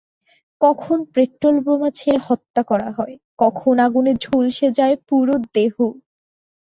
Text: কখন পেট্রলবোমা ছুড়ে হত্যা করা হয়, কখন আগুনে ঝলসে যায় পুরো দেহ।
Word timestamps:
কখন 0.61 0.97
পেট্রলবোমা 1.13 1.89
ছুড়ে 1.91 2.17
হত্যা 2.27 2.61
করা 2.63 2.89
হয়, 2.97 3.13
কখন 3.39 3.75
আগুনে 3.85 4.13
ঝলসে 4.23 4.67
যায় 4.77 4.95
পুরো 5.07 5.35
দেহ। 5.55 5.75